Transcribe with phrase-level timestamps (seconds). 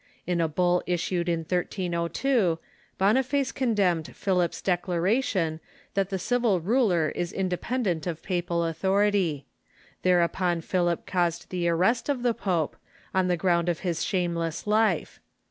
[0.25, 2.57] In a bull issued in 1302,
[2.97, 5.59] Boniface condemned Philip's declaration
[5.93, 9.45] that the civil ruler is independent of papal authority.
[10.01, 12.77] Thereupon Philip caused the arrest of the pope,
[13.13, 15.19] on the ground of his shameless life.